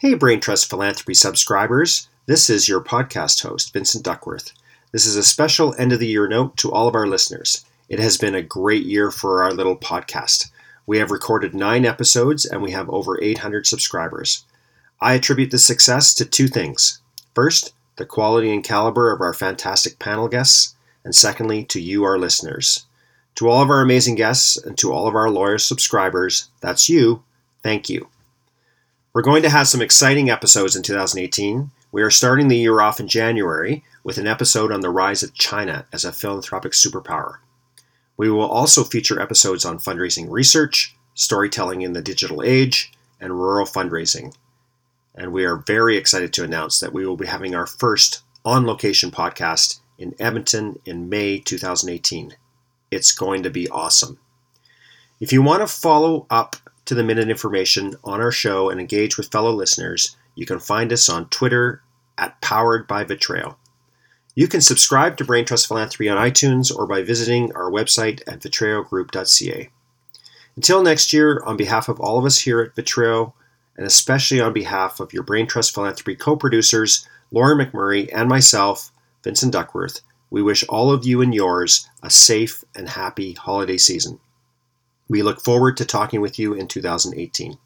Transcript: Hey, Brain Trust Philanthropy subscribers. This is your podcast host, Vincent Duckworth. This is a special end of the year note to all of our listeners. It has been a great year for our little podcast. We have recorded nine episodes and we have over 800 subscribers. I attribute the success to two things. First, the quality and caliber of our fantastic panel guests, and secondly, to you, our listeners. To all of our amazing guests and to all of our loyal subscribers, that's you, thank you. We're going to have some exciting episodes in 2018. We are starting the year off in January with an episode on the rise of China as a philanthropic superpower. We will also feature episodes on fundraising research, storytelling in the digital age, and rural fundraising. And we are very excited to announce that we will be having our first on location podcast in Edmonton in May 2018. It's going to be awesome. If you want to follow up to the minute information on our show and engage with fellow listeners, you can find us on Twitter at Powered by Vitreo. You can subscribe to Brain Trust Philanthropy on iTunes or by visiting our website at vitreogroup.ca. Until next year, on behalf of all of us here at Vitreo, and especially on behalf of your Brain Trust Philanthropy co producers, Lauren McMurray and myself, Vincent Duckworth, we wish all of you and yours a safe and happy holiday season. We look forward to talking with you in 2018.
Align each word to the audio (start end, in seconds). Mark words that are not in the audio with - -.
Hey, 0.00 0.14
Brain 0.14 0.38
Trust 0.38 0.70
Philanthropy 0.70 1.14
subscribers. 1.14 2.08
This 2.26 2.48
is 2.48 2.68
your 2.68 2.80
podcast 2.80 3.42
host, 3.42 3.72
Vincent 3.72 4.04
Duckworth. 4.04 4.52
This 4.92 5.04
is 5.04 5.16
a 5.16 5.24
special 5.24 5.74
end 5.76 5.92
of 5.92 5.98
the 5.98 6.06
year 6.06 6.28
note 6.28 6.56
to 6.58 6.70
all 6.70 6.86
of 6.86 6.94
our 6.94 7.08
listeners. 7.08 7.64
It 7.88 7.98
has 7.98 8.16
been 8.16 8.36
a 8.36 8.40
great 8.40 8.84
year 8.84 9.10
for 9.10 9.42
our 9.42 9.50
little 9.50 9.76
podcast. 9.76 10.52
We 10.86 10.98
have 10.98 11.10
recorded 11.10 11.52
nine 11.52 11.84
episodes 11.84 12.46
and 12.46 12.62
we 12.62 12.70
have 12.70 12.88
over 12.88 13.20
800 13.20 13.66
subscribers. 13.66 14.44
I 15.00 15.14
attribute 15.14 15.50
the 15.50 15.58
success 15.58 16.14
to 16.14 16.24
two 16.24 16.46
things. 16.46 17.00
First, 17.34 17.74
the 17.96 18.06
quality 18.06 18.54
and 18.54 18.62
caliber 18.62 19.10
of 19.10 19.20
our 19.20 19.34
fantastic 19.34 19.98
panel 19.98 20.28
guests, 20.28 20.76
and 21.02 21.12
secondly, 21.12 21.64
to 21.64 21.80
you, 21.80 22.04
our 22.04 22.20
listeners. 22.20 22.86
To 23.34 23.48
all 23.48 23.64
of 23.64 23.70
our 23.70 23.80
amazing 23.80 24.14
guests 24.14 24.56
and 24.56 24.78
to 24.78 24.92
all 24.92 25.08
of 25.08 25.16
our 25.16 25.28
loyal 25.28 25.58
subscribers, 25.58 26.50
that's 26.60 26.88
you, 26.88 27.24
thank 27.64 27.88
you. 27.88 28.08
We're 29.14 29.22
going 29.22 29.42
to 29.42 29.50
have 29.50 29.68
some 29.68 29.80
exciting 29.80 30.28
episodes 30.28 30.76
in 30.76 30.82
2018. 30.82 31.70
We 31.90 32.02
are 32.02 32.10
starting 32.10 32.48
the 32.48 32.58
year 32.58 32.82
off 32.82 33.00
in 33.00 33.08
January 33.08 33.82
with 34.04 34.18
an 34.18 34.26
episode 34.26 34.70
on 34.70 34.80
the 34.80 34.90
rise 34.90 35.22
of 35.22 35.32
China 35.32 35.86
as 35.94 36.04
a 36.04 36.12
philanthropic 36.12 36.72
superpower. 36.72 37.36
We 38.18 38.30
will 38.30 38.46
also 38.46 38.84
feature 38.84 39.20
episodes 39.20 39.64
on 39.64 39.78
fundraising 39.78 40.30
research, 40.30 40.94
storytelling 41.14 41.80
in 41.80 41.94
the 41.94 42.02
digital 42.02 42.42
age, 42.42 42.92
and 43.18 43.32
rural 43.32 43.64
fundraising. 43.64 44.36
And 45.14 45.32
we 45.32 45.46
are 45.46 45.56
very 45.56 45.96
excited 45.96 46.34
to 46.34 46.44
announce 46.44 46.78
that 46.80 46.92
we 46.92 47.06
will 47.06 47.16
be 47.16 47.26
having 47.26 47.54
our 47.54 47.66
first 47.66 48.22
on 48.44 48.66
location 48.66 49.10
podcast 49.10 49.80
in 49.96 50.14
Edmonton 50.18 50.80
in 50.84 51.08
May 51.08 51.38
2018. 51.38 52.36
It's 52.90 53.12
going 53.12 53.42
to 53.42 53.50
be 53.50 53.70
awesome. 53.70 54.18
If 55.18 55.32
you 55.32 55.40
want 55.40 55.62
to 55.62 55.66
follow 55.66 56.26
up 56.28 56.56
to 56.88 56.94
the 56.94 57.04
minute 57.04 57.28
information 57.28 57.94
on 58.02 58.22
our 58.22 58.32
show 58.32 58.70
and 58.70 58.80
engage 58.80 59.18
with 59.18 59.30
fellow 59.30 59.52
listeners, 59.52 60.16
you 60.34 60.46
can 60.46 60.58
find 60.58 60.90
us 60.90 61.10
on 61.10 61.28
Twitter 61.28 61.82
at 62.16 62.40
Powered 62.40 62.86
by 62.88 63.04
Vitreo. 63.04 63.56
You 64.34 64.48
can 64.48 64.62
subscribe 64.62 65.18
to 65.18 65.24
Brain 65.24 65.44
Trust 65.44 65.66
Philanthropy 65.66 66.08
on 66.08 66.16
iTunes 66.16 66.74
or 66.74 66.86
by 66.86 67.02
visiting 67.02 67.52
our 67.54 67.70
website 67.70 68.22
at 68.26 68.40
vitreogroup.ca. 68.40 69.68
Until 70.56 70.82
next 70.82 71.12
year, 71.12 71.42
on 71.44 71.58
behalf 71.58 71.90
of 71.90 72.00
all 72.00 72.18
of 72.18 72.24
us 72.24 72.38
here 72.38 72.62
at 72.62 72.74
Vitreo, 72.74 73.34
and 73.76 73.86
especially 73.86 74.40
on 74.40 74.54
behalf 74.54 74.98
of 74.98 75.12
your 75.12 75.22
Brain 75.22 75.46
Trust 75.46 75.74
Philanthropy 75.74 76.16
co 76.16 76.36
producers, 76.36 77.06
Lauren 77.30 77.58
McMurray 77.58 78.08
and 78.14 78.30
myself, 78.30 78.90
Vincent 79.22 79.52
Duckworth, 79.52 80.00
we 80.30 80.42
wish 80.42 80.64
all 80.70 80.90
of 80.90 81.04
you 81.04 81.20
and 81.20 81.34
yours 81.34 81.86
a 82.02 82.08
safe 82.08 82.64
and 82.74 82.88
happy 82.88 83.34
holiday 83.34 83.76
season. 83.76 84.20
We 85.08 85.22
look 85.22 85.42
forward 85.42 85.76
to 85.78 85.84
talking 85.84 86.20
with 86.20 86.38
you 86.38 86.54
in 86.54 86.68
2018. 86.68 87.58